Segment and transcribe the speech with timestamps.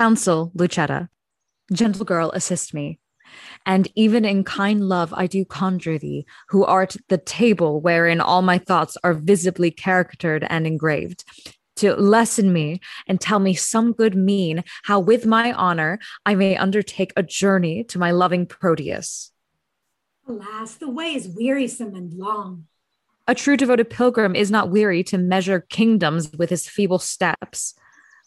[0.00, 1.10] Counsel, Lucetta.
[1.74, 2.98] Gentle girl, assist me.
[3.66, 8.40] And even in kind love, I do conjure thee, who art the table wherein all
[8.40, 11.24] my thoughts are visibly caricatured and engraved,
[11.76, 16.56] to lessen me and tell me some good mean, how with my honor I may
[16.56, 19.32] undertake a journey to my loving Proteus.
[20.26, 22.68] Alas, the way is wearisome and long.
[23.28, 27.74] A true devoted pilgrim is not weary to measure kingdoms with his feeble steps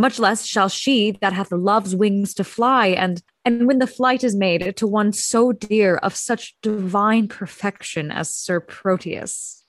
[0.00, 4.24] much less shall she that hath love's wings to fly and and when the flight
[4.24, 9.64] is made to one so dear of such divine perfection as sir proteus.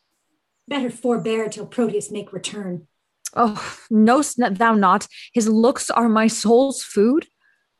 [0.67, 2.88] Better forbear till proteus make return.
[3.36, 7.27] Oh knowst thou not his looks are my soul's food?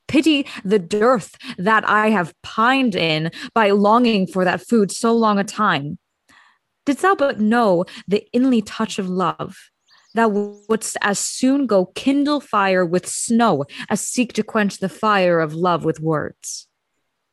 [0.08, 5.40] Pity the dearth that i have pined in by longing for that food so long
[5.40, 5.97] a time.
[6.86, 9.72] Didst thou but know the inly touch of love
[10.14, 10.28] thou
[10.67, 15.53] wouldst as soon go kindle fire with snow as seek to quench the fire of
[15.53, 16.68] love with words.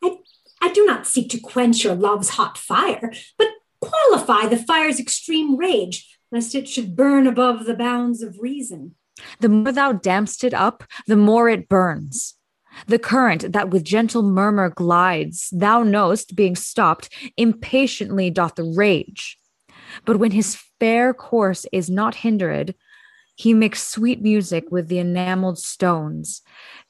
[0.03, 0.17] I,
[0.61, 3.49] I do not seek to quench your love's hot fire, but
[3.81, 8.95] qualify the fire's extreme rage, lest it should burn above the bounds of reason.
[9.41, 12.35] The more thou dampst it up, the more it burns.
[12.87, 19.37] The current that with gentle murmur glides, thou know'st, being stopped, impatiently doth rage.
[20.05, 22.75] But when his fair course is not hindered,
[23.39, 26.43] he makes sweet music with the enameled stones,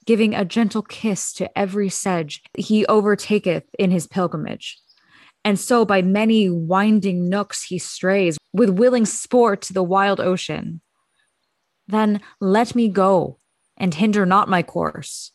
[0.05, 4.79] giving a gentle kiss to every sedge he overtaketh in his pilgrimage.
[5.45, 10.81] And so by many winding nooks he strays, with willing sport to the wild ocean.
[11.87, 13.39] Then let me go,
[13.77, 15.31] and hinder not my course.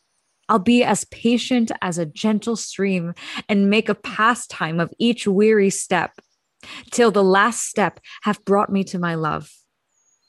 [0.47, 3.13] I'll be as patient as a gentle stream,
[3.47, 6.11] and make a pastime of each weary step
[6.91, 9.51] till the last step have brought me to my love.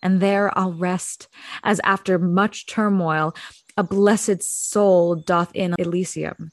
[0.03, 1.29] And there I'll rest,
[1.65, 3.35] as after much turmoil,
[3.77, 6.53] a blessed soul doth in Elysium.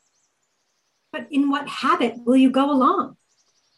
[1.11, 3.17] But in what habit will you go along?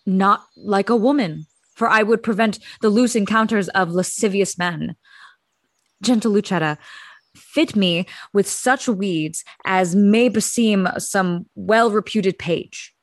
[0.06, 4.96] Not like a woman, for I would prevent the loose encounters of lascivious men.
[6.02, 6.78] Gentle Lucetta,
[7.36, 12.96] fit me with such weeds as may beseem some well reputed page.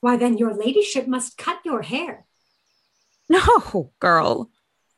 [0.00, 2.26] Why, then your ladyship must cut your hair.
[3.30, 4.50] No, girl.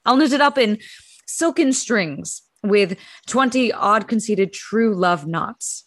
[0.04, 0.78] I'll knit it up in
[1.26, 5.84] silken strings with 20 odd conceited true love knots.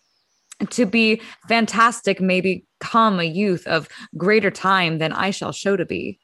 [0.71, 5.85] To be fantastic may become a youth of greater time than I shall show to
[5.85, 6.19] be.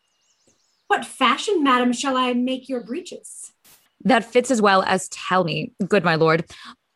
[0.88, 3.52] What fashion, madam, shall I make your breeches?
[4.04, 6.46] That fits as well as tell me, good my lord,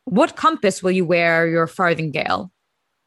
[0.06, 2.51] what compass will you wear your farthingale?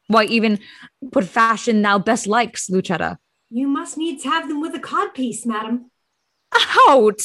[0.08, 0.58] Why, even
[1.00, 3.18] what fashion thou best likes, Lucetta?
[3.50, 5.91] You must needs have them with a codpiece, madam.
[6.88, 7.20] Out!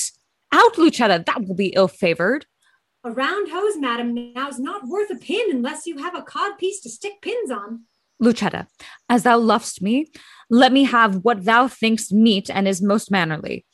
[0.52, 2.46] Out, Lucetta, that will be ill favored.
[3.04, 6.82] A round hose, madam, now's not worth a pin unless you have a cod piece
[6.82, 7.84] to stick pins on.
[8.20, 8.68] Lucetta,
[9.10, 10.08] as thou lovest me,
[10.50, 13.66] let me have what thou thinkst meet and is most mannerly.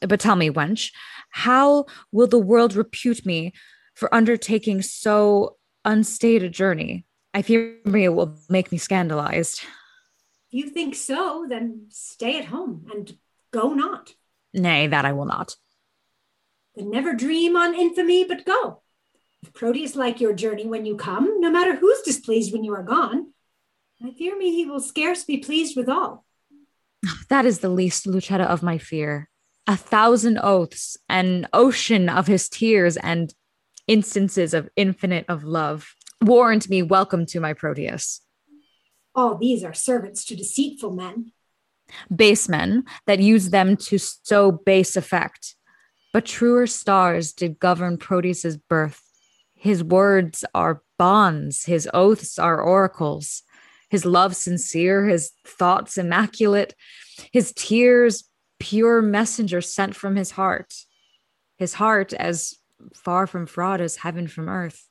[0.00, 0.92] But tell me, wench,
[1.30, 3.52] how will the world repute me
[3.94, 7.06] for undertaking so unstaid a journey?
[7.32, 9.62] I fear me it will make me scandalized.
[10.52, 13.16] If you think so, then stay at home and
[13.50, 14.14] go not.
[14.54, 15.56] Nay, that I will not.
[16.74, 18.82] Then never dream on infamy, but go.
[19.42, 22.82] If Proteus like your journey when you come, no matter who's displeased when you are
[22.82, 23.32] gone,
[24.02, 26.24] I fear me he will scarce be pleased with all.
[27.28, 29.28] That is the least, Lucetta, of my fear.
[29.66, 33.34] A thousand oaths, an ocean of his tears, and
[33.86, 38.22] instances of infinite of love warrant me welcome to my Proteus.
[39.14, 41.32] All these are servants to deceitful men,
[42.14, 45.56] base men that use them to so base effect.
[46.12, 49.00] But truer stars did govern Proteus's birth.
[49.54, 53.42] His words are bonds, his oaths are oracles,
[53.90, 56.74] his love sincere, his thoughts immaculate,
[57.32, 58.24] his tears
[58.58, 60.74] pure messengers sent from his heart,
[61.56, 62.54] his heart as
[62.94, 64.88] far from fraud as heaven from earth.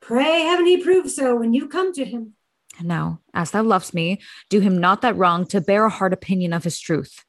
[0.00, 2.34] Pray heaven he prove so when you come to him.
[2.82, 6.52] Now, as thou lovest me, do him not that wrong to bear a hard opinion
[6.52, 7.24] of his truth.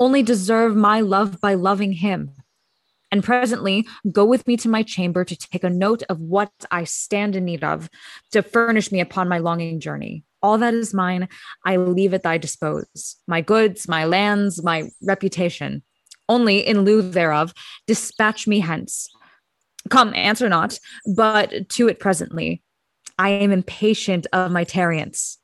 [0.00, 2.32] Only deserve my love by loving him.
[3.10, 6.84] And presently go with me to my chamber to take a note of what I
[6.84, 7.90] stand in need of
[8.30, 10.24] to furnish me upon my longing journey.
[10.42, 11.28] All that is mine,
[11.66, 15.82] I leave at thy dispose my goods, my lands, my reputation.
[16.28, 17.52] Only in lieu thereof,
[17.86, 19.10] dispatch me hence.
[19.90, 20.78] Come, answer not,
[21.14, 22.62] but to it presently
[23.18, 25.38] I am impatient of my tarriance.